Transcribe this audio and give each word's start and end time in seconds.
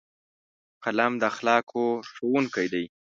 قلم 0.83 1.11
د 1.21 1.23
اخلاقو 1.31 1.85
ښوونکی 2.11 2.67
دی 2.73 2.85